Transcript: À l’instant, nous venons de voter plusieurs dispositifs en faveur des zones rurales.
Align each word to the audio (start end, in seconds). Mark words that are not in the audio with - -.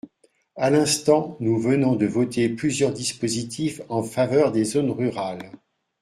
À 0.55 0.71
l’instant, 0.71 1.37
nous 1.39 1.59
venons 1.59 1.95
de 1.95 2.07
voter 2.07 2.49
plusieurs 2.49 2.91
dispositifs 2.91 3.81
en 3.87 4.01
faveur 4.01 4.51
des 4.51 4.63
zones 4.63 4.89
rurales. 4.89 5.51